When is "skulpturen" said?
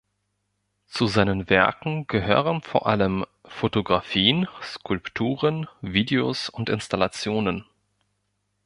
4.63-5.67